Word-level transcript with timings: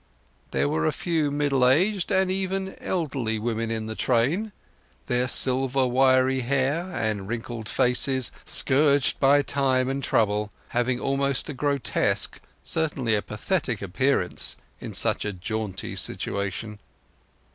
There 0.49 0.67
were 0.67 0.87
a 0.87 0.91
few 0.91 1.29
middle 1.29 1.63
aged 1.69 2.09
and 2.11 2.31
even 2.31 2.75
elderly 2.81 3.37
women 3.37 3.69
in 3.69 3.85
the 3.85 3.93
train, 3.93 4.51
their 5.05 5.27
silver 5.27 5.85
wiry 5.85 6.39
hair 6.39 6.85
and 6.91 7.27
wrinkled 7.27 7.69
faces, 7.69 8.31
scourged 8.43 9.19
by 9.19 9.43
time 9.43 9.89
and 9.89 10.03
trouble, 10.03 10.51
having 10.69 10.99
almost 10.99 11.49
a 11.49 11.53
grotesque, 11.53 12.41
certainly 12.63 13.13
a 13.13 13.21
pathetic, 13.21 13.79
appearance 13.79 14.57
in 14.79 14.95
such 14.95 15.23
a 15.23 15.31
jaunty 15.33 15.95
situation. 15.95 16.79